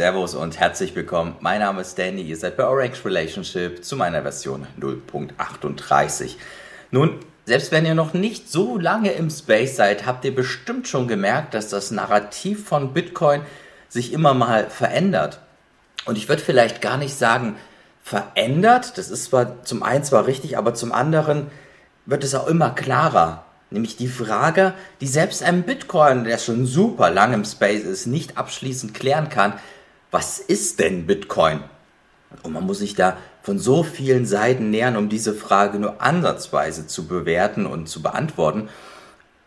[0.00, 1.36] Servus und herzlich willkommen.
[1.40, 6.36] Mein Name ist Danny, ihr seid bei Orange Relationship zu meiner Version 0.38.
[6.90, 11.06] Nun, selbst wenn ihr noch nicht so lange im Space seid, habt ihr bestimmt schon
[11.06, 13.42] gemerkt, dass das Narrativ von Bitcoin
[13.90, 15.40] sich immer mal verändert.
[16.06, 17.56] Und ich würde vielleicht gar nicht sagen
[18.02, 21.48] verändert, das ist zwar zum einen zwar richtig, aber zum anderen
[22.06, 23.44] wird es auch immer klarer.
[23.68, 28.38] Nämlich die Frage, die selbst ein Bitcoin, der schon super lang im Space ist, nicht
[28.38, 29.52] abschließend klären kann.
[30.10, 31.62] Was ist denn Bitcoin?
[32.42, 36.86] Und man muss sich da von so vielen Seiten nähern, um diese Frage nur ansatzweise
[36.86, 38.68] zu bewerten und zu beantworten.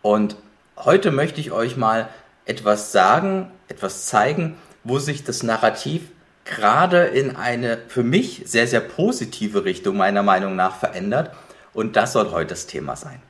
[0.02, 0.36] Und
[0.78, 2.10] heute möchte ich euch mal
[2.46, 6.04] etwas sagen, etwas zeigen, wo sich das Narrativ
[6.46, 11.32] gerade in eine für mich sehr, sehr positive Richtung meiner Meinung nach verändert.
[11.74, 13.22] Und das soll heute das Thema sein.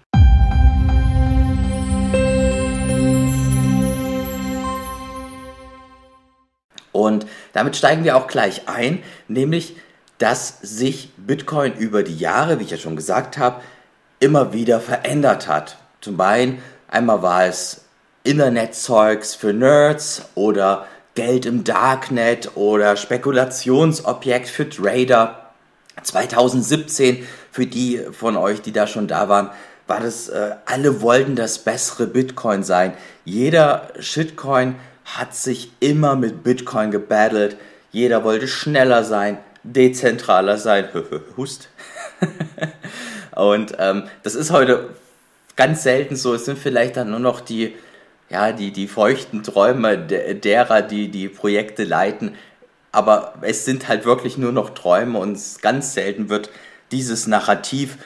[6.94, 9.76] Und damit steigen wir auch gleich ein, nämlich,
[10.20, 13.62] dass sich Bitcoin über die Jahre, wie ich ja schon gesagt habe,
[14.22, 15.77] immer wieder verändert hat.
[16.00, 17.82] Zum einen, einmal war es
[18.24, 25.52] Internetzeugs für Nerds oder Geld im Darknet oder Spekulationsobjekt für Trader.
[26.02, 29.50] 2017, für die von euch, die da schon da waren,
[29.88, 32.94] war das, äh, alle wollten das bessere Bitcoin sein.
[33.26, 37.57] Jeder Shitcoin hat sich immer mit Bitcoin gebattelt.
[37.91, 40.87] Jeder wollte schneller sein, dezentraler sein.
[41.37, 41.70] Hust.
[43.35, 44.90] Und ähm, das ist heute
[45.55, 46.34] ganz selten so.
[46.34, 47.76] Es sind vielleicht dann nur noch die,
[48.29, 52.35] ja, die, die feuchten Träume derer, die die Projekte leiten.
[52.91, 56.49] Aber es sind halt wirklich nur noch Träume und ganz selten wird
[56.91, 57.98] dieses Narrativ,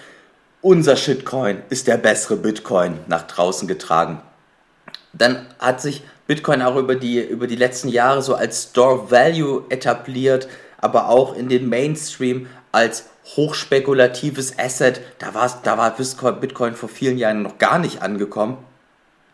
[0.61, 4.21] unser Shitcoin ist der bessere Bitcoin, nach draußen getragen.
[5.17, 9.63] Dann hat sich Bitcoin auch über die, über die letzten Jahre so als Store Value
[9.69, 10.47] etabliert,
[10.77, 13.05] aber auch in den Mainstream als
[13.35, 15.01] hochspekulatives Asset.
[15.19, 15.31] Da,
[15.63, 15.95] da war
[16.33, 18.57] Bitcoin vor vielen Jahren noch gar nicht angekommen.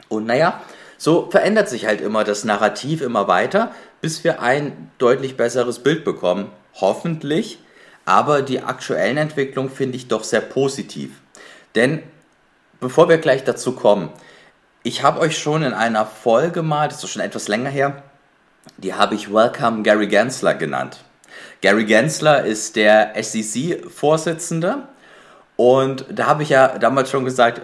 [0.08, 0.62] Und naja,
[0.98, 6.06] so verändert sich halt immer das Narrativ immer weiter, bis wir ein deutlich besseres Bild
[6.06, 6.50] bekommen.
[6.76, 7.60] Hoffentlich.
[8.06, 11.12] Aber die aktuellen Entwicklungen finde ich doch sehr positiv.
[11.76, 12.04] Denn
[12.80, 14.10] bevor wir gleich dazu kommen,
[14.84, 18.04] ich habe euch schon in einer Folge mal, das ist schon etwas länger her,
[18.78, 21.04] die habe ich Welcome Gary Gensler genannt.
[21.62, 24.84] Gary Gensler ist der SEC-Vorsitzende
[25.56, 27.62] und da habe ich ja damals schon gesagt,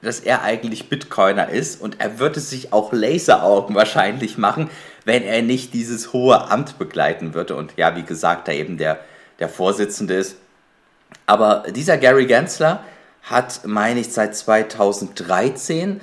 [0.00, 4.70] dass er eigentlich Bitcoiner ist und er würde sich auch Laseraugen wahrscheinlich machen,
[5.04, 8.98] wenn er nicht dieses hohe Amt begleiten würde und ja, wie gesagt, da eben der,
[9.40, 10.36] der Vorsitzende ist.
[11.26, 12.82] Aber dieser Gary Gensler
[13.22, 16.00] hat, meine ich, seit 2013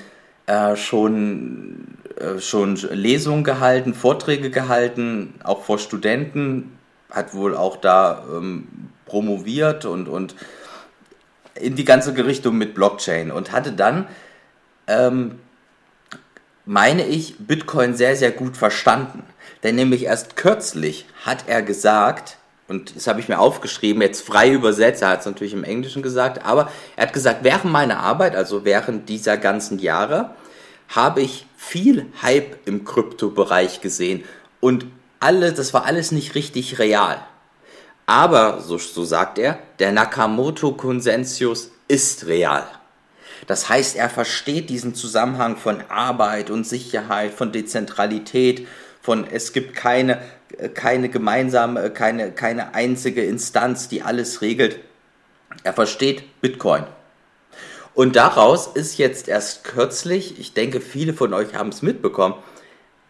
[0.50, 6.76] äh, schon, äh, schon Lesungen gehalten, Vorträge gehalten, auch vor Studenten,
[7.12, 8.68] hat wohl auch da ähm,
[9.06, 10.34] promoviert und, und
[11.54, 14.08] in die ganze Richtung mit Blockchain und hatte dann,
[14.88, 15.38] ähm,
[16.66, 19.22] meine ich, Bitcoin sehr, sehr gut verstanden.
[19.62, 22.38] Denn nämlich erst kürzlich hat er gesagt,
[22.69, 26.03] und das habe ich mir aufgeschrieben, jetzt frei übersetzt, er hat es natürlich im Englischen
[26.03, 30.35] gesagt, aber er hat gesagt, während meiner Arbeit, also während dieser ganzen Jahre,
[30.88, 34.24] habe ich viel Hype im Kryptobereich gesehen
[34.59, 34.85] und
[35.19, 37.19] alle, das war alles nicht richtig real.
[38.06, 42.66] Aber, so, so sagt er, der Nakamoto-Konsensus ist real.
[43.47, 48.68] Das heißt, er versteht diesen Zusammenhang von Arbeit und Sicherheit, von Dezentralität,
[49.09, 50.22] von es gibt keine,
[50.75, 54.78] keine gemeinsame, keine, keine einzige Instanz, die alles regelt.
[55.64, 56.84] Er versteht Bitcoin.
[57.96, 62.36] Und daraus ist jetzt erst kürzlich, ich denke, viele von euch haben es mitbekommen,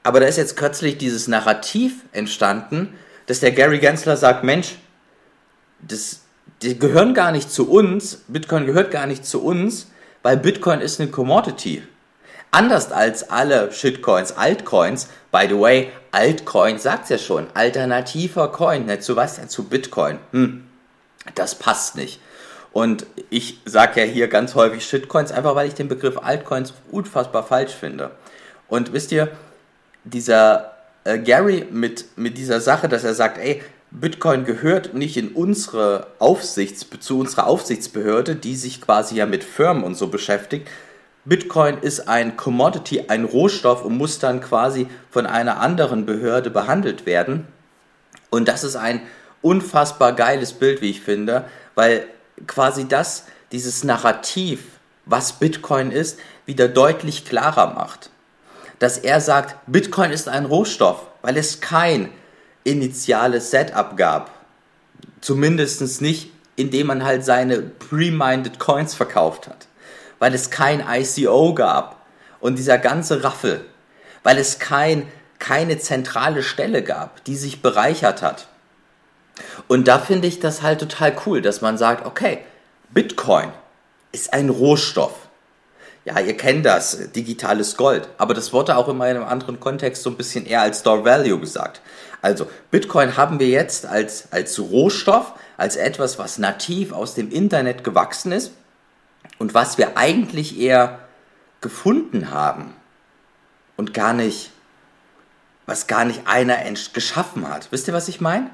[0.02, 4.76] aber da ist jetzt kürzlich dieses Narrativ entstanden, dass der Gary Gensler sagt, Mensch,
[5.82, 6.22] das,
[6.62, 9.91] die gehören gar nicht zu uns, Bitcoin gehört gar nicht zu uns,
[10.23, 11.84] weil Bitcoin ist eine Commodity.
[12.52, 19.03] Anders als alle Shitcoins, Altcoins, by the way, Altcoin sagt's ja schon, alternativer Coin, nicht
[19.03, 19.47] zu was?
[19.47, 20.20] Zu Bitcoin.
[20.32, 20.64] Hm,
[21.35, 22.20] das passt nicht.
[22.72, 27.44] Und ich sage ja hier ganz häufig Shitcoins, einfach weil ich den Begriff Altcoins unfassbar
[27.44, 28.11] falsch finde.
[28.67, 29.29] Und wisst ihr,
[30.03, 30.73] dieser
[31.03, 36.08] äh, Gary mit, mit dieser Sache, dass er sagt, ey, Bitcoin gehört nicht in unsere
[36.20, 40.67] Aufsichts, zu unserer Aufsichtsbehörde, die sich quasi ja mit Firmen und so beschäftigt.
[41.29, 47.05] Bitcoin ist ein Commodity, ein Rohstoff und muss dann quasi von einer anderen Behörde behandelt
[47.05, 47.47] werden.
[48.31, 49.02] Und das ist ein
[49.43, 51.46] unfassbar geiles Bild, wie ich finde,
[51.76, 52.08] weil
[52.47, 58.09] quasi das, dieses Narrativ, was Bitcoin ist, wieder deutlich klarer macht.
[58.79, 62.09] Dass er sagt, Bitcoin ist ein Rohstoff, weil es kein
[62.64, 64.32] initiales Setup gab.
[65.22, 69.69] Zumindest nicht, indem man halt seine pre-minded Coins verkauft hat.
[70.20, 72.06] Weil es kein ICO gab
[72.40, 73.66] und dieser ganze Raffel.
[74.24, 75.08] Weil es kein,
[75.40, 78.48] keine zentrale Stelle gab, die sich bereichert hat.
[79.68, 82.40] Und da finde ich das halt total cool, dass man sagt, okay,
[82.90, 83.50] Bitcoin
[84.12, 85.14] ist ein Rohstoff.
[86.06, 88.10] Ja, ihr kennt das, digitales Gold.
[88.18, 91.06] Aber das wurde auch immer in einem anderen Kontext so ein bisschen eher als Store
[91.06, 91.82] Value gesagt.
[92.22, 97.84] Also Bitcoin haben wir jetzt als, als Rohstoff, als etwas, was nativ aus dem Internet
[97.84, 98.52] gewachsen ist
[99.38, 101.00] und was wir eigentlich eher
[101.62, 102.74] gefunden haben
[103.78, 104.52] und gar nicht,
[105.66, 106.58] was gar nicht einer
[106.94, 107.72] geschaffen hat.
[107.72, 108.50] Wisst ihr, was ich meine?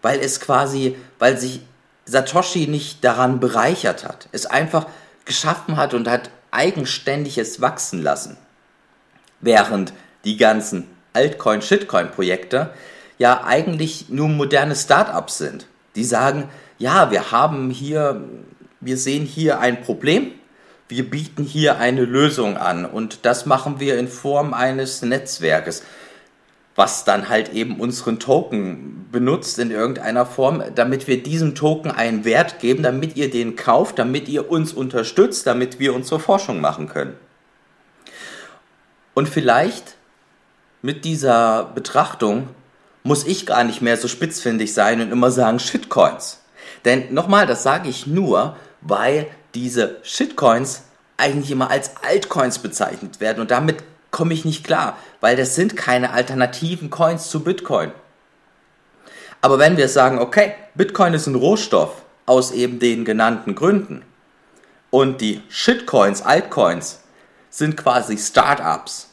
[0.00, 1.60] Weil es quasi, weil sich
[2.04, 4.86] Satoshi nicht daran bereichert hat, es einfach
[5.24, 8.36] geschaffen hat und hat eigenständig es wachsen lassen.
[9.40, 9.92] Während
[10.24, 12.72] die ganzen Altcoin-Shitcoin-Projekte
[13.18, 15.66] ja eigentlich nur moderne Startups sind.
[15.94, 16.48] Die sagen,
[16.78, 18.22] ja, wir haben hier,
[18.82, 20.32] wir sehen hier ein Problem,
[20.88, 25.82] wir bieten hier eine Lösung an und das machen wir in Form eines Netzwerkes,
[26.74, 32.24] was dann halt eben unseren Token benutzt in irgendeiner Form, damit wir diesem Token einen
[32.24, 36.88] Wert geben, damit ihr den kauft, damit ihr uns unterstützt, damit wir unsere Forschung machen
[36.88, 37.14] können.
[39.14, 39.96] Und vielleicht
[40.82, 42.48] mit dieser Betrachtung
[43.02, 46.40] muss ich gar nicht mehr so spitzfindig sein und immer sagen Shitcoins.
[46.84, 50.82] Denn nochmal, das sage ich nur, weil diese Shitcoins
[51.16, 55.76] eigentlich immer als Altcoins bezeichnet werden und damit komme ich nicht klar, weil das sind
[55.76, 57.92] keine alternativen Coins zu Bitcoin.
[59.40, 64.02] Aber wenn wir sagen, okay, Bitcoin ist ein Rohstoff aus eben den genannten Gründen
[64.90, 67.02] und die Shitcoins, Altcoins
[67.50, 69.08] sind quasi Startups,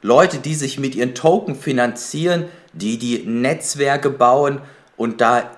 [0.00, 4.60] Leute, die sich mit ihren Token finanzieren, die die Netzwerke bauen
[4.96, 5.50] und da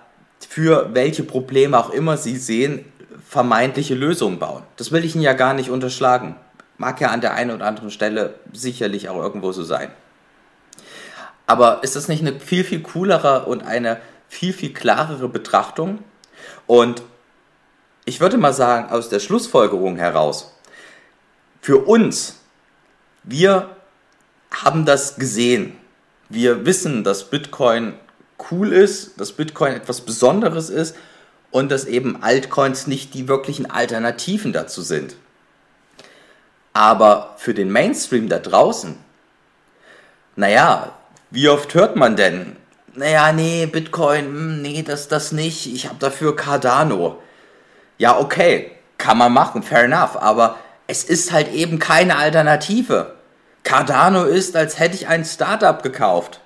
[0.49, 2.85] für welche Probleme auch immer sie sehen,
[3.31, 4.65] vermeintliche Lösungen bauen.
[4.77, 6.35] Das will ich Ihnen ja gar nicht unterschlagen.
[6.79, 9.93] Mag ja an der einen oder anderen Stelle sicherlich auch irgendwo so sein.
[11.47, 16.01] Aber ist das nicht eine viel, viel coolere und eine viel, viel klarere Betrachtung?
[16.67, 17.03] Und
[18.05, 20.53] ich würde mal sagen, aus der Schlussfolgerung heraus,
[21.61, 22.41] für uns,
[23.23, 23.77] wir
[24.51, 25.77] haben das gesehen.
[26.29, 27.95] Wir wissen, dass Bitcoin
[28.51, 30.97] cool ist, dass Bitcoin etwas Besonderes ist
[31.51, 35.17] und dass eben Altcoins nicht die wirklichen Alternativen dazu sind.
[36.73, 38.97] Aber für den Mainstream da draußen,
[40.37, 40.93] naja,
[41.31, 42.57] wie oft hört man denn?
[42.95, 47.21] Naja, nee, Bitcoin, hm, nee, das, das nicht, ich habe dafür Cardano.
[47.99, 50.57] Ja, okay, kann man machen, fair enough, aber
[50.87, 53.15] es ist halt eben keine Alternative.
[53.63, 56.41] Cardano ist, als hätte ich ein Startup gekauft.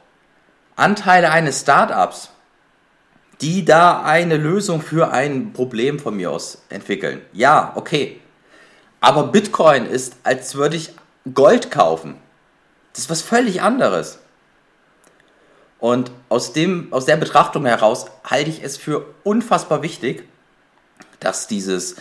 [0.77, 2.31] Anteile eines Startups,
[3.41, 7.23] die da eine Lösung für ein Problem von mir aus entwickeln.
[7.33, 8.21] Ja, okay.
[9.01, 10.93] Aber Bitcoin ist, als würde ich
[11.33, 12.17] Gold kaufen.
[12.93, 14.19] Das ist was völlig anderes.
[15.79, 20.27] Und aus, dem, aus der Betrachtung heraus halte ich es für unfassbar wichtig,
[21.21, 21.97] dass dieses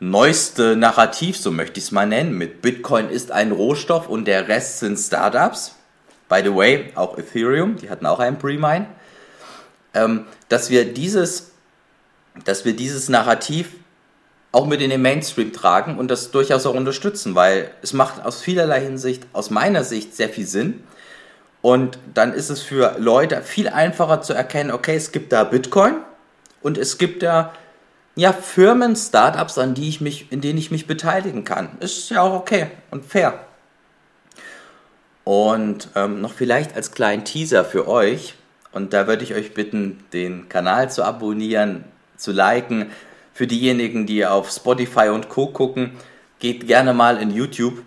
[0.00, 4.48] neueste Narrativ, so möchte ich es mal nennen, mit Bitcoin ist ein Rohstoff und der
[4.48, 5.76] Rest sind Startups.
[6.28, 8.86] By the way, auch Ethereum, die hatten auch einen Pre-Mine.
[9.94, 11.52] Ähm, dass wir dieses,
[12.44, 13.68] dass wir dieses Narrativ
[14.52, 18.42] auch mit in den Mainstream tragen und das durchaus auch unterstützen, weil es macht aus
[18.42, 20.84] vielerlei Hinsicht, aus meiner Sicht, sehr viel Sinn.
[21.62, 25.94] Und dann ist es für Leute viel einfacher zu erkennen, okay, es gibt da Bitcoin
[26.60, 27.52] und es gibt da
[28.14, 31.78] ja, Firmen, Startups, an die ich mich, in denen ich mich beteiligen kann.
[31.80, 33.46] Ist ja auch okay und fair.
[35.24, 38.34] Und ähm, noch vielleicht als kleinen Teaser für euch,
[38.72, 41.84] und da würde ich euch bitten, den Kanal zu abonnieren,
[42.16, 42.90] zu liken.
[43.34, 45.92] Für diejenigen, die auf Spotify und Co gucken,
[46.38, 47.82] geht gerne mal in YouTube,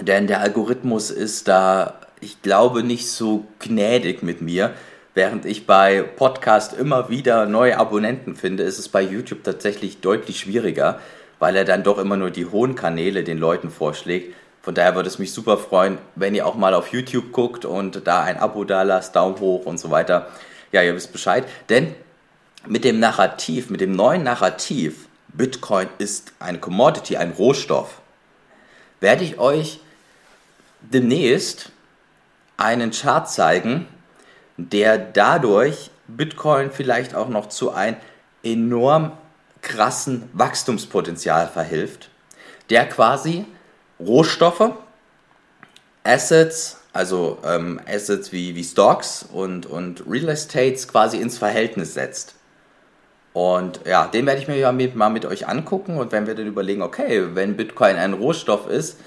[0.00, 4.72] denn der Algorithmus ist da, ich glaube, nicht so gnädig mit mir.
[5.14, 10.40] Während ich bei Podcast immer wieder neue Abonnenten finde, ist es bei YouTube tatsächlich deutlich
[10.40, 11.00] schwieriger,
[11.38, 14.34] weil er dann doch immer nur die hohen Kanäle den Leuten vorschlägt.
[14.66, 18.04] Von daher würde es mich super freuen, wenn ihr auch mal auf YouTube guckt und
[18.04, 20.26] da ein Abo da lasst, Daumen hoch und so weiter.
[20.72, 21.46] Ja, ihr wisst Bescheid.
[21.68, 21.94] Denn
[22.66, 28.00] mit dem Narrativ, mit dem neuen Narrativ, Bitcoin ist eine Commodity, ein Rohstoff,
[28.98, 29.78] werde ich euch
[30.80, 31.70] demnächst
[32.56, 33.86] einen Chart zeigen,
[34.56, 37.98] der dadurch Bitcoin vielleicht auch noch zu einem
[38.42, 39.12] enorm
[39.62, 42.10] krassen Wachstumspotenzial verhilft,
[42.68, 43.44] der quasi
[44.00, 44.72] Rohstoffe,
[46.04, 52.34] Assets, also ähm, Assets wie, wie Stocks und, und Real Estates quasi ins Verhältnis setzt.
[53.32, 56.34] Und ja, den werde ich mir ja mit, mal mit euch angucken und wenn wir
[56.34, 58.98] dann überlegen, okay, wenn Bitcoin ein Rohstoff ist,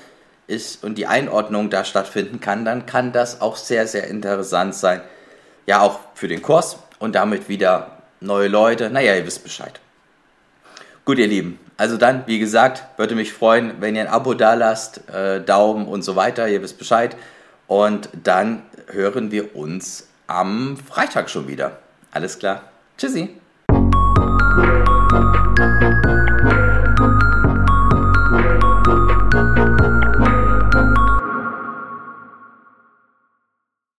[0.46, 5.02] ist und die Einordnung da stattfinden kann, dann kann das auch sehr, sehr interessant sein.
[5.66, 8.90] Ja, auch für den Kurs und damit wieder neue Leute.
[8.90, 9.80] Naja, ihr wisst Bescheid.
[11.06, 11.60] Gut, ihr Lieben.
[11.80, 15.88] Also dann, wie gesagt, würde mich freuen, wenn ihr ein Abo da lasst, äh, Daumen
[15.88, 16.50] und so weiter.
[16.50, 17.16] Ihr wisst Bescheid.
[17.68, 21.78] Und dann hören wir uns am Freitag schon wieder.
[22.12, 22.64] Alles klar.
[22.98, 23.40] Tschüssi.